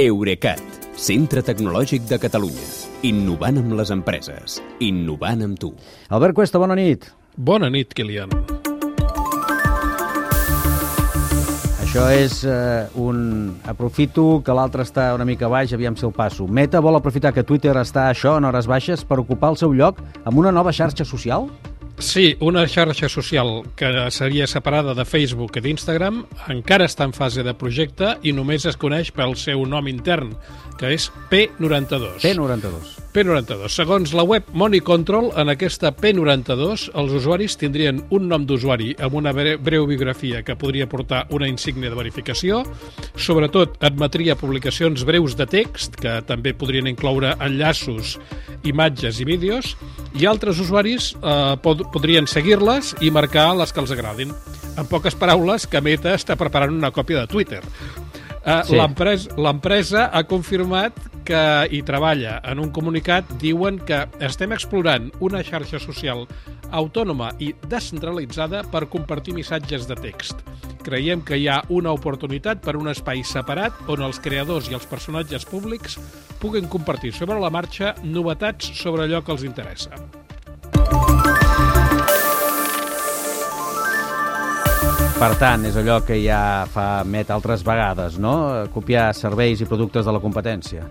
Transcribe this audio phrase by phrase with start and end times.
[0.00, 0.56] Eurecat,
[0.96, 2.62] centre tecnològic de Catalunya.
[3.04, 4.54] Innovant amb les empreses.
[4.80, 5.68] Innovant amb tu.
[6.08, 7.10] Albert Cuesta, bona nit.
[7.36, 8.32] Bona nit, Kilian.
[11.84, 13.52] Això és eh, un...
[13.68, 16.48] Aprofito que l'altre està una mica baix, aviam si el passo.
[16.48, 20.00] Meta vol aprofitar que Twitter està això en hores baixes per ocupar el seu lloc
[20.24, 21.50] amb una nova xarxa social?
[22.02, 27.44] Sí, una xarxa social que seria separada de Facebook i d'Instagram encara està en fase
[27.46, 30.32] de projecte i només es coneix pel seu nom intern,
[30.80, 32.18] que és P92.
[32.24, 32.90] P92.
[33.14, 33.70] P92.
[33.70, 39.20] Segons la web Money Control, en aquesta P92 els usuaris tindrien un nom d'usuari amb
[39.22, 42.64] una breu biografia que podria portar una insígnia de verificació.
[43.14, 48.18] Sobretot admetria publicacions breus de text, que també podrien incloure enllaços,
[48.66, 49.76] imatges i vídeos,
[50.18, 54.32] i altres usuaris eh, pod podrien seguir-les i marcar les que els agradin.
[54.78, 57.60] En poques paraules, que Meta està preparant una còpia de Twitter.
[58.42, 58.78] Uh, sí.
[59.38, 62.40] L'empresa ha confirmat que hi treballa.
[62.50, 66.26] En un comunicat diuen que estem explorant una xarxa social
[66.72, 70.42] autònoma i descentralitzada per compartir missatges de text.
[70.82, 74.86] Creiem que hi ha una oportunitat per un espai separat on els creadors i els
[74.90, 75.94] personatges públics
[76.42, 79.94] puguen compartir sobre la marxa novetats sobre allò que els interessa.
[85.22, 88.34] Per tant, és allò que ja fa Met altres vegades, no?
[88.74, 90.88] Copiar serveis i productes de la competència.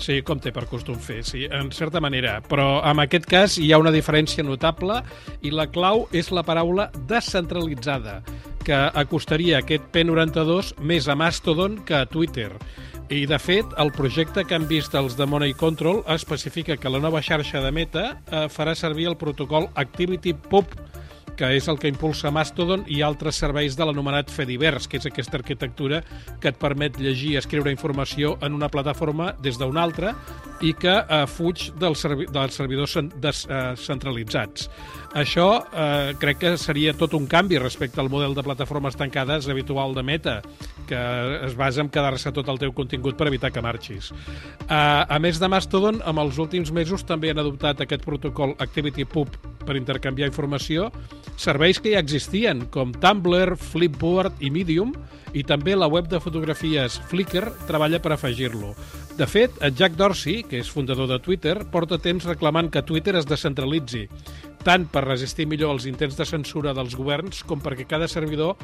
[0.00, 2.38] Sí, com té per costum fer, sí, en certa manera.
[2.48, 5.02] Però en aquest cas hi ha una diferència notable
[5.44, 8.22] i la clau és la paraula descentralitzada,
[8.64, 12.50] que acostaria aquest P92 més a Mastodon que a Twitter.
[13.12, 17.02] I, de fet, el projecte que han vist els de Money Control especifica que la
[17.04, 20.72] nova xarxa de Meta eh, farà servir el protocol Activity Pub,
[21.36, 25.38] que és el que impulsa Mastodon i altres serveis de l'anomenat Fedivers, que és aquesta
[25.40, 26.02] arquitectura
[26.40, 30.14] que et permet llegir i escriure informació en una plataforma des d'una altra
[30.62, 32.96] i que eh, fuig dels, servi dels servidors.
[32.96, 33.74] Eh,
[35.14, 39.94] Això eh, crec que seria tot un canvi respecte al model de plataformes tancades habitual
[39.94, 40.40] de Meta,
[40.88, 40.98] que
[41.46, 44.10] es basa en quedar-se tot el teu contingut per evitar que marxis.
[44.10, 49.53] Eh, a més de Mastodon, amb els últims mesos també han adoptat aquest protocol ActivityPub
[49.64, 50.90] per intercanviar informació
[51.40, 54.94] serveis que ja existien, com Tumblr, Flipboard i Medium,
[55.34, 58.74] i també la web de fotografies Flickr treballa per afegir-lo.
[59.18, 63.14] De fet, el Jack Dorsey, que és fundador de Twitter, porta temps reclamant que Twitter
[63.18, 64.08] es descentralitzi,
[64.64, 68.56] tant per resistir millor els intents de censura dels governs com perquè cada servidor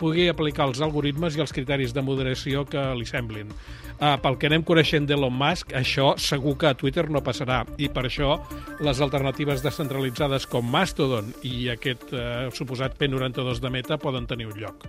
[0.00, 3.52] pugui aplicar els algoritmes i els criteris de moderació que li semblin.
[3.94, 7.88] Uh, pel que anem coneixent d'Elon Musk, això segur que a Twitter no passarà i
[7.88, 8.34] per això
[8.82, 14.58] les alternatives descentralitzades com Mastodon i aquest uh, suposat P92 de Meta poden tenir un
[14.58, 14.88] lloc.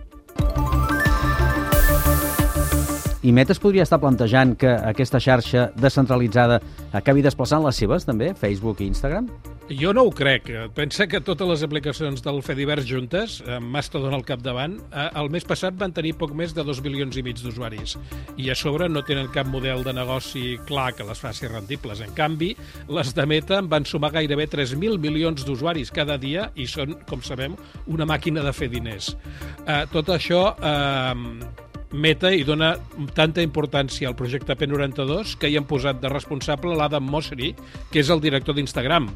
[3.25, 6.59] I Meta es podria estar plantejant que aquesta xarxa descentralitzada
[6.93, 9.29] acabi desplaçant les seves, també, Facebook i Instagram?
[9.65, 10.51] Jo no ho crec.
[10.77, 15.47] Pensa que totes les aplicacions del Fedivers juntes, amb Mastodon al capdavant, eh, el mes
[15.47, 17.95] passat van tenir poc més de 2 bilions i mig d'usuaris.
[18.37, 22.05] I a sobre no tenen cap model de negoci clar que les faci rendibles.
[22.05, 22.51] En canvi,
[22.87, 27.57] les de Meta van sumar gairebé 3.000 milions d'usuaris cada dia i són, com sabem,
[27.87, 29.15] una màquina de fer diners.
[29.65, 31.65] Eh, tot això eh,
[31.95, 32.73] Meta hi dona
[33.15, 37.53] tanta importància al projecte P92 que hi han posat de responsable l'Adam Mosseri,
[37.91, 39.07] que és el director d'Instagram.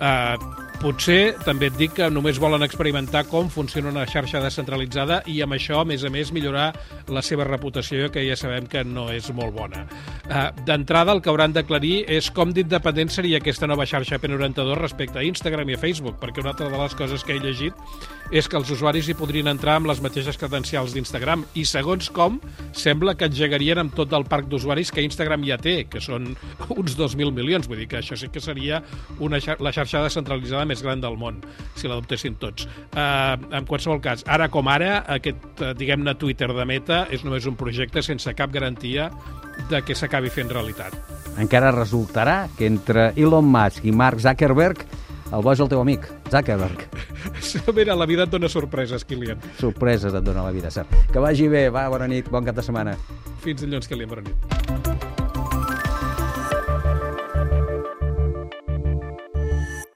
[0.00, 0.38] Uh,
[0.78, 5.56] Potser també et dic que només volen experimentar com funciona una xarxa descentralitzada i amb
[5.56, 6.68] això, a més a més, millorar
[7.10, 9.82] la seva reputació, que ja sabem que no és molt bona.
[10.28, 15.18] Uh, D'entrada, el que hauran d'aclarir és com d'independent seria aquesta nova xarxa P92 respecte
[15.18, 17.74] a Instagram i a Facebook, perquè una altra de les coses que he llegit
[18.30, 22.38] és que els usuaris hi podrien entrar amb les mateixes credencials d'Instagram i, segons com,
[22.76, 26.34] sembla que engegarien amb tot el parc d'usuaris que Instagram ja té, que són
[26.68, 27.66] uns 2.000 milions.
[27.66, 28.82] Vull dir que això sí que seria
[29.18, 31.40] una xar la xarxa descentralitzada més gran del món,
[31.78, 32.68] si l'adoptessin tots.
[32.92, 37.48] Uh, en qualsevol cas, ara com ara, aquest, uh, diguem-ne, Twitter de Meta és només
[37.48, 39.08] un projecte sense cap garantia
[39.72, 40.94] de que s'acabi fent realitat.
[41.38, 44.86] Encara resultarà que entre Elon Musk i Mark Zuckerberg
[45.28, 46.86] el bo és el teu amic, Zuckerberg.
[47.76, 49.42] Mira, la vida et dona sorpreses, Kilian.
[49.60, 50.94] Sorpreses et dona la vida, cert.
[51.12, 52.96] Que vagi bé, va, bona nit, bon cap de setmana.
[53.44, 54.67] Fins dilluns, Kilian, bona nit.